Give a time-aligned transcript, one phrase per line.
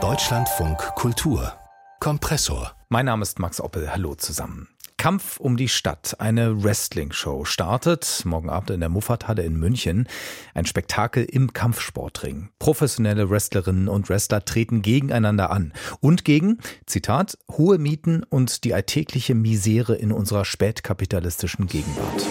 [0.00, 1.52] Deutschlandfunk Kultur
[1.98, 2.76] Kompressor.
[2.88, 3.90] Mein Name ist Max Oppel.
[3.90, 4.68] Hallo zusammen.
[4.98, 10.06] Kampf um die Stadt, eine Wrestling-Show, startet morgen Abend in der Muffathalle in München.
[10.54, 12.50] Ein Spektakel im Kampfsportring.
[12.60, 19.34] Professionelle Wrestlerinnen und Wrestler treten gegeneinander an und gegen, Zitat, hohe Mieten und die alltägliche
[19.34, 22.24] Misere in unserer spätkapitalistischen Gegenwart.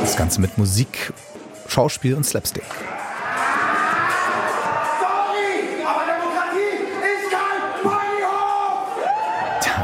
[0.00, 1.12] Das Ganze mit Musik,
[1.68, 2.64] Schauspiel und Slapstick.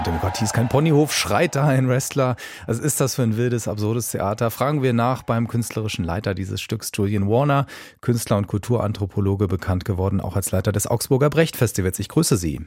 [0.03, 2.37] Demokratie ist kein Ponyhof, schreit da ein Wrestler.
[2.67, 4.51] Was ist das für ein wildes, absurdes Theater?
[4.51, 7.67] Fragen wir nach beim künstlerischen Leiter dieses Stücks, Julian Warner,
[8.01, 11.99] Künstler und Kulturanthropologe, bekannt geworden auch als Leiter des Augsburger Brecht Festivals.
[11.99, 12.61] Ich grüße Sie.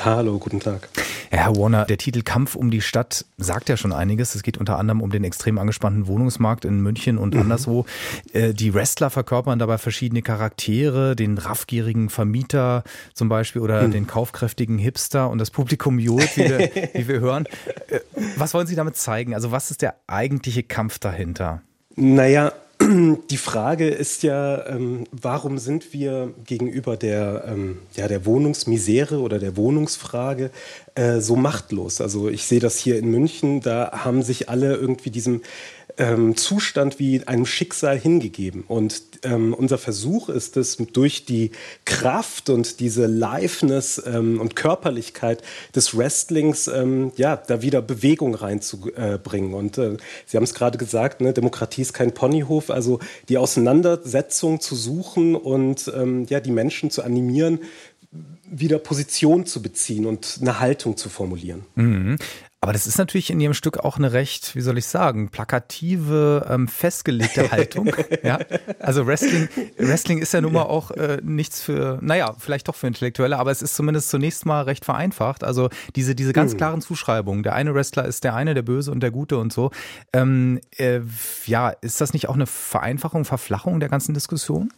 [0.00, 0.88] Hallo, guten Tag.
[1.30, 4.34] Herr Warner, der Titel Kampf um die Stadt sagt ja schon einiges.
[4.34, 7.40] Es geht unter anderem um den extrem angespannten Wohnungsmarkt in München und mhm.
[7.40, 7.86] anderswo.
[8.32, 12.84] Äh, die Wrestler verkörpern dabei verschiedene Charaktere, den raffgierigen Vermieter
[13.14, 13.92] zum Beispiel oder mhm.
[13.92, 16.58] den kaufkräftigen Hipster und das Publikum johlt, wie wir,
[16.94, 17.46] wie wir hören.
[17.88, 18.00] Äh,
[18.36, 19.34] was wollen Sie damit zeigen?
[19.34, 21.62] Also was ist der eigentliche Kampf dahinter?
[21.96, 22.52] Naja,
[23.30, 29.38] die Frage ist ja, ähm, warum sind wir gegenüber der, ähm, ja, der Wohnungsmisere oder
[29.38, 30.50] der Wohnungsfrage
[30.94, 32.00] äh, so machtlos?
[32.00, 35.42] Also ich sehe das hier in München, da haben sich alle irgendwie diesem
[35.98, 38.64] ähm, Zustand wie einem Schicksal hingegeben.
[38.66, 41.52] Und ähm, unser Versuch ist es, durch die
[41.84, 45.42] Kraft und diese Liveness ähm, und Körperlichkeit
[45.74, 49.54] des Wrestlings, ähm, ja, da wieder Bewegung reinzubringen.
[49.54, 52.98] Und äh, Sie haben es gerade gesagt, ne, Demokratie ist kein Ponyhof, also
[53.28, 57.60] die Auseinandersetzung zu suchen und ähm, ja, die Menschen zu animieren,
[58.44, 61.64] wieder Position zu beziehen und eine Haltung zu formulieren.
[61.74, 62.18] Mhm.
[62.64, 66.46] Aber das ist natürlich in Ihrem Stück auch eine recht, wie soll ich sagen, plakative,
[66.48, 67.94] ähm, festgelegte Haltung.
[68.22, 68.38] ja?
[68.78, 72.86] Also Wrestling, Wrestling ist ja nun mal auch äh, nichts für, naja, vielleicht doch für
[72.86, 75.44] Intellektuelle, aber es ist zumindest zunächst mal recht vereinfacht.
[75.44, 76.56] Also diese, diese ganz hm.
[76.56, 77.42] klaren Zuschreibungen.
[77.42, 79.70] Der eine Wrestler ist der eine, der Böse und der Gute und so.
[80.14, 81.00] Ähm, äh,
[81.44, 84.70] ja, ist das nicht auch eine Vereinfachung, Verflachung der ganzen Diskussion?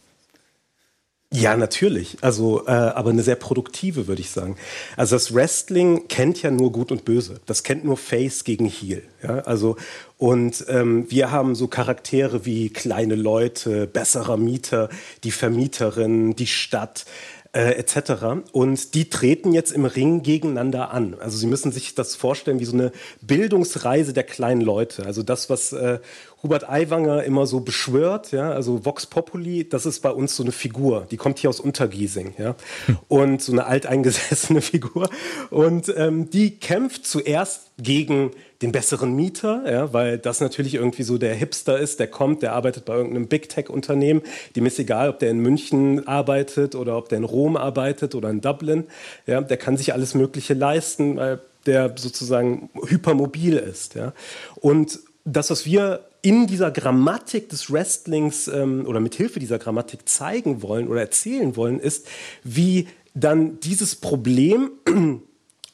[1.33, 2.17] Ja, natürlich.
[2.21, 4.55] Also, äh, aber eine sehr produktive, würde ich sagen.
[4.95, 7.41] Also das Wrestling kennt ja nur Gut und Böse.
[7.45, 9.03] Das kennt nur Face gegen Heel.
[9.21, 9.75] Ja, also
[10.17, 14.89] und ähm, wir haben so Charaktere wie kleine Leute, besserer Mieter,
[15.25, 17.05] die Vermieterin, die Stadt
[17.53, 18.43] äh, etc.
[18.51, 21.15] Und die treten jetzt im Ring gegeneinander an.
[21.19, 22.91] Also Sie müssen sich das vorstellen wie so eine
[23.21, 25.05] Bildungsreise der kleinen Leute.
[25.05, 25.99] Also das, was äh,
[26.43, 30.51] Hubert Aiwanger immer so beschwört, ja, also Vox Populi, das ist bei uns so eine
[30.51, 32.55] Figur, die kommt hier aus Untergiesing, ja,
[33.07, 35.09] und so eine alteingesessene Figur
[35.49, 38.31] und ähm, die kämpft zuerst gegen
[38.61, 42.53] den besseren Mieter, ja, weil das natürlich irgendwie so der Hipster ist, der kommt, der
[42.53, 44.21] arbeitet bei irgendeinem Big Tech Unternehmen,
[44.55, 48.29] dem ist egal, ob der in München arbeitet oder ob der in Rom arbeitet oder
[48.29, 48.85] in Dublin,
[49.27, 54.13] ja, der kann sich alles Mögliche leisten, weil der sozusagen hypermobil ist, ja,
[54.55, 60.07] und das, was wir in dieser Grammatik des Wrestlings ähm, oder mit Hilfe dieser Grammatik
[60.09, 62.07] zeigen wollen oder erzählen wollen, ist,
[62.43, 64.71] wie dann dieses Problem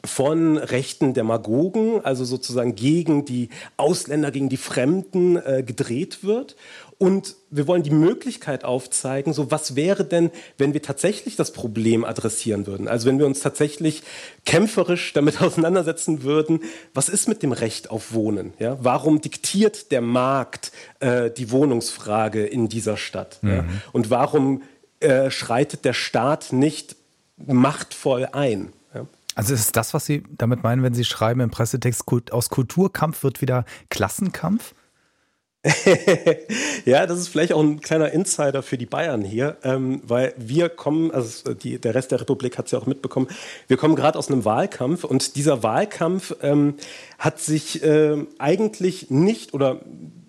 [0.05, 6.57] von rechten Demagogen, also sozusagen gegen die Ausländer, gegen die Fremden äh, gedreht wird
[6.97, 12.03] und wir wollen die Möglichkeit aufzeigen, so was wäre denn, wenn wir tatsächlich das Problem
[12.03, 12.87] adressieren würden?
[12.87, 14.03] Also wenn wir uns tatsächlich
[14.45, 16.61] kämpferisch damit auseinandersetzen würden,
[16.93, 18.53] was ist mit dem Recht auf Wohnen?
[18.59, 18.77] Ja?
[18.81, 23.39] Warum diktiert der Markt äh, die Wohnungsfrage in dieser Stadt?
[23.41, 23.49] Mhm.
[23.49, 23.65] Ja?
[23.91, 24.63] Und warum
[24.99, 26.95] äh, schreitet der Staat nicht
[27.37, 28.71] machtvoll ein?
[29.35, 33.41] Also ist das, was Sie damit meinen, wenn Sie schreiben im Pressetext, aus Kulturkampf wird
[33.41, 34.73] wieder Klassenkampf?
[36.85, 40.67] ja, das ist vielleicht auch ein kleiner Insider für die Bayern hier, ähm, weil wir
[40.67, 43.27] kommen, also die, der Rest der Republik hat es ja auch mitbekommen,
[43.67, 46.75] wir kommen gerade aus einem Wahlkampf und dieser Wahlkampf ähm,
[47.17, 49.79] hat sich äh, eigentlich nicht oder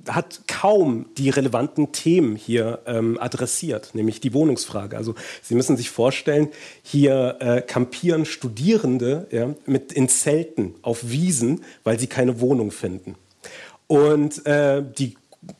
[0.09, 4.96] hat kaum die relevanten Themen hier ähm, adressiert, nämlich die Wohnungsfrage.
[4.96, 6.49] Also Sie müssen sich vorstellen,
[6.82, 13.17] hier äh, kampieren Studierende ja, mit in Zelten auf Wiesen, weil sie keine Wohnung finden.
[13.87, 15.17] Und äh, die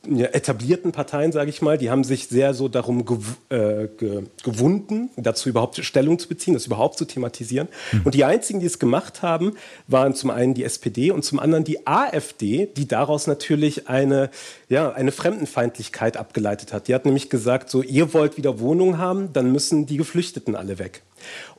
[0.09, 4.25] ja, etablierten Parteien, sage ich mal, die haben sich sehr so darum gew äh, ge
[4.43, 7.69] gewunden, dazu überhaupt Stellung zu beziehen, das überhaupt zu thematisieren.
[7.93, 8.03] Mhm.
[8.05, 9.55] Und die einzigen, die es gemacht haben,
[9.87, 14.31] waren zum einen die SPD und zum anderen die AfD, die daraus natürlich eine,
[14.69, 16.89] ja, eine Fremdenfeindlichkeit abgeleitet hat.
[16.89, 20.79] Die hat nämlich gesagt, so, ihr wollt wieder Wohnungen haben, dann müssen die Geflüchteten alle
[20.79, 21.03] weg.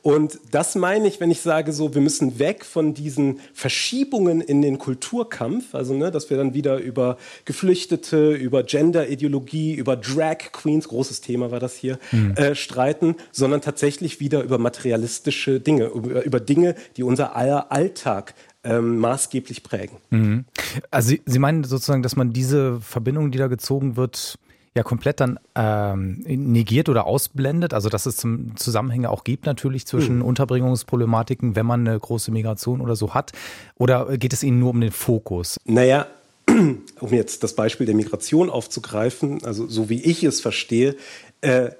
[0.02, 4.62] Und das meine ich, wenn ich sage, so, wir müssen weg von diesen Verschiebungen in
[4.62, 10.88] den Kulturkampf, also ne, dass wir dann wieder über Geflüchtete, über Gender-Ideologie, über Drag Queens,
[10.88, 12.34] großes Thema war das hier, mhm.
[12.36, 18.34] äh, streiten, sondern tatsächlich wieder über materialistische Dinge, über, über Dinge, die unser aller Alltag
[18.66, 19.98] ähm, maßgeblich prägen.
[20.10, 20.44] Mhm.
[20.90, 24.38] Also Sie, Sie meinen sozusagen, dass man diese Verbindung, die da gezogen wird,
[24.76, 27.74] ja komplett dann ähm, negiert oder ausblendet.
[27.74, 30.24] Also dass es zum Zusammenhänge auch gibt natürlich zwischen mhm.
[30.24, 33.32] Unterbringungsproblematiken, wenn man eine große Migration oder so hat.
[33.76, 35.56] Oder geht es Ihnen nur um den Fokus?
[35.64, 36.06] Naja,
[36.48, 40.96] um jetzt das Beispiel der Migration aufzugreifen, also so wie ich es verstehe,
[41.40, 41.70] äh,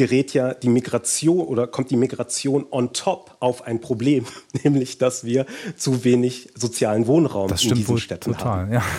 [0.00, 4.24] gerät ja die Migration oder kommt die Migration on top auf ein Problem,
[4.64, 5.44] nämlich dass wir
[5.76, 8.72] zu wenig sozialen Wohnraum in diesen Städten total, haben.
[8.72, 8.82] Ja.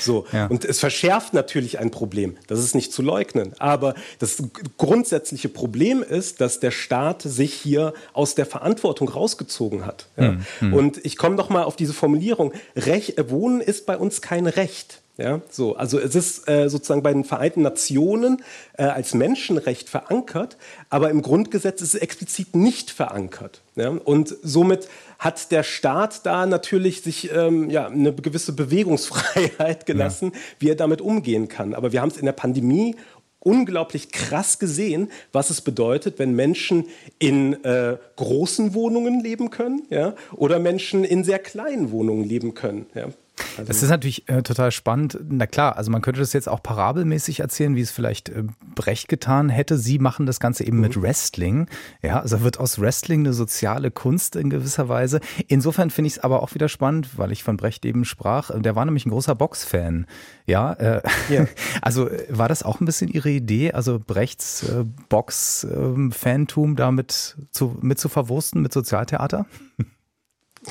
[0.00, 0.46] So ja.
[0.48, 2.36] und es verschärft natürlich ein Problem.
[2.46, 4.42] Das ist nicht zu leugnen, aber das
[4.76, 10.08] grundsätzliche Problem ist, dass der Staat sich hier aus der Verantwortung rausgezogen hat.
[10.18, 10.36] Ja.
[10.60, 10.74] Mhm.
[10.74, 15.00] Und ich komme noch mal auf diese Formulierung: Rech Wohnen ist bei uns kein Recht.
[15.16, 18.42] Ja, so, also es ist äh, sozusagen bei den Vereinten Nationen
[18.76, 20.56] äh, als Menschenrecht verankert,
[20.90, 23.62] aber im Grundgesetz ist es explizit nicht verankert.
[23.76, 23.90] Ja?
[23.90, 24.88] Und somit
[25.20, 30.40] hat der Staat da natürlich sich ähm, ja, eine gewisse Bewegungsfreiheit gelassen, ja.
[30.58, 31.74] wie er damit umgehen kann.
[31.74, 32.96] Aber wir haben es in der Pandemie
[33.38, 36.86] unglaublich krass gesehen, was es bedeutet, wenn Menschen
[37.20, 42.86] in äh, großen Wohnungen leben können ja, oder Menschen in sehr kleinen Wohnungen leben können.
[42.94, 43.10] Ja.
[43.56, 45.18] Also das ist natürlich äh, total spannend.
[45.28, 48.44] Na klar, also man könnte das jetzt auch parabelmäßig erzählen, wie es vielleicht äh,
[48.74, 49.76] Brecht getan hätte.
[49.76, 50.82] Sie machen das Ganze eben mhm.
[50.82, 51.68] mit Wrestling.
[52.02, 55.20] Ja, also wird aus Wrestling eine soziale Kunst in gewisser Weise.
[55.48, 58.50] Insofern finde ich es aber auch wieder spannend, weil ich von Brecht eben sprach.
[58.54, 60.06] Der war nämlich ein großer Boxfan.
[60.46, 61.46] Ja, äh, ja.
[61.82, 67.36] also äh, war das auch ein bisschen Ihre Idee, also Brechts äh, Box-Fantum ähm, damit
[67.50, 69.46] zu, mit zu verwursten mit Sozialtheater?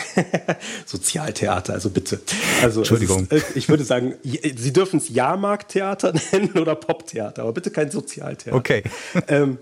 [0.85, 2.19] Sozialtheater, also bitte.
[2.61, 3.27] Also Entschuldigung.
[3.29, 8.57] Ist, ich würde sagen, Sie dürfen es Jahrmarkttheater nennen oder Poptheater, aber bitte kein Sozialtheater.
[8.57, 8.83] Okay.
[9.27, 9.57] Ähm,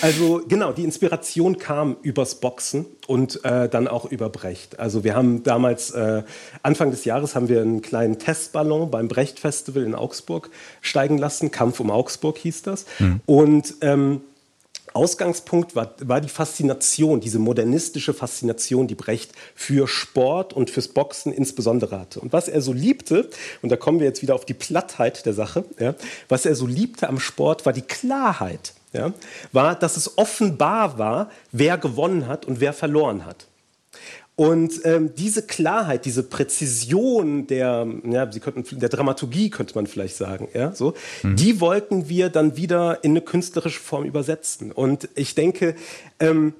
[0.00, 4.78] also genau, die Inspiration kam übers Boxen und äh, dann auch über Brecht.
[4.78, 6.22] Also wir haben damals, äh,
[6.62, 10.50] Anfang des Jahres haben wir einen kleinen Testballon beim Brecht Festival in Augsburg
[10.80, 11.50] steigen lassen.
[11.50, 12.86] Kampf um Augsburg hieß das.
[12.98, 13.20] Mhm.
[13.26, 14.22] Und ähm,
[14.94, 21.32] Ausgangspunkt war, war die Faszination, diese modernistische Faszination, die Brecht für Sport und fürs Boxen
[21.32, 22.20] insbesondere hatte.
[22.20, 23.28] Und was er so liebte,
[23.60, 25.94] und da kommen wir jetzt wieder auf die Plattheit der Sache, ja,
[26.28, 28.74] was er so liebte am Sport, war die Klarheit.
[28.92, 29.12] Ja,
[29.50, 33.48] war, dass es offenbar war, wer gewonnen hat und wer verloren hat.
[34.36, 40.16] Und ähm, diese Klarheit, diese Präzision der, ja, Sie könnten, der Dramaturgie könnte man vielleicht
[40.16, 41.36] sagen, ja, so, mhm.
[41.36, 44.72] die wollten wir dann wieder in eine künstlerische Form übersetzen.
[44.72, 45.76] Und ich denke,
[46.18, 46.54] ähm,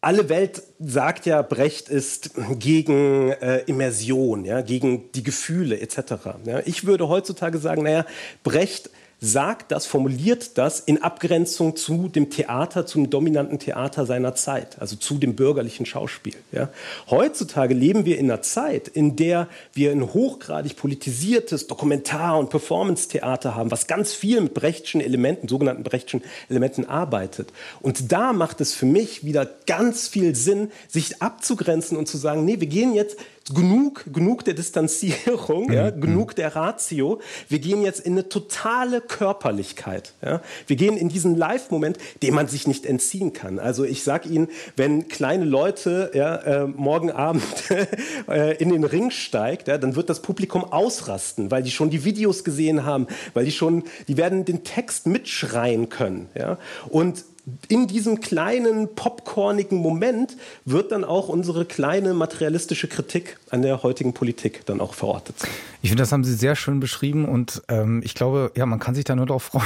[0.00, 5.98] alle Welt sagt ja, Brecht ist gegen äh, Immersion, ja, gegen die Gefühle etc.
[6.44, 6.60] Ja.
[6.64, 8.06] Ich würde heutzutage sagen, naja,
[8.42, 8.90] Brecht
[9.24, 14.96] sagt das, formuliert das in Abgrenzung zu dem Theater, zum dominanten Theater seiner Zeit, also
[14.96, 16.34] zu dem bürgerlichen Schauspiel.
[16.52, 16.68] Ja.
[17.08, 23.54] Heutzutage leben wir in einer Zeit, in der wir ein hochgradig politisiertes Dokumentar- und Performance-Theater
[23.54, 27.52] haben, was ganz viel mit Brechtschen Elementen, sogenannten Brechtschen Elementen arbeitet.
[27.80, 32.44] Und da macht es für mich wieder ganz viel Sinn, sich abzugrenzen und zu sagen,
[32.44, 33.16] nee, wir gehen jetzt
[33.52, 36.00] genug, genug der Distanzierung, ja, mhm.
[36.00, 37.20] genug der Ratio.
[37.48, 40.14] Wir gehen jetzt in eine totale Körperlichkeit.
[40.22, 40.40] Ja.
[40.66, 43.58] Wir gehen in diesen Live-Moment, dem man sich nicht entziehen kann.
[43.58, 47.44] Also ich sage Ihnen, wenn kleine Leute ja, äh, morgen Abend
[48.28, 52.04] äh, in den Ring steigt, ja, dann wird das Publikum ausrasten, weil die schon die
[52.04, 56.28] Videos gesehen haben, weil die schon, die werden den Text mitschreien können.
[56.34, 56.58] Ja.
[56.88, 57.24] Und
[57.68, 64.14] in diesem kleinen popcornigen Moment wird dann auch unsere kleine materialistische Kritik an der heutigen
[64.14, 65.36] Politik dann auch verortet.
[65.82, 68.94] Ich finde, das haben Sie sehr schön beschrieben und ähm, ich glaube, ja, man kann
[68.94, 69.64] sich da nur darauf freuen,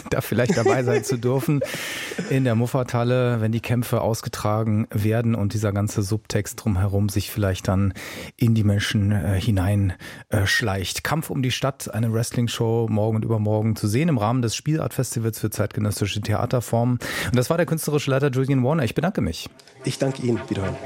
[0.10, 1.60] da vielleicht dabei sein zu dürfen
[2.30, 7.68] in der Muffathalle, wenn die Kämpfe ausgetragen werden und dieser ganze Subtext drumherum sich vielleicht
[7.68, 7.94] dann
[8.36, 10.98] in die Menschen äh, hineinschleicht.
[10.98, 14.54] Äh, Kampf um die Stadt, eine Wrestling-Show morgen und übermorgen zu sehen im Rahmen des
[14.54, 16.98] Spielart-Festivals für zeitgenössische Theaterformen.
[17.26, 18.84] Und das war der künstlerische Leiter Julian Warner.
[18.84, 19.48] Ich bedanke mich.
[19.84, 20.40] Ich danke Ihnen.
[20.48, 20.76] Wiederhören.